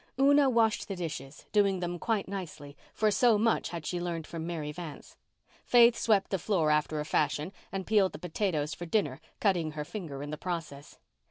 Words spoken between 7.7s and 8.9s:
and peeled the potatoes for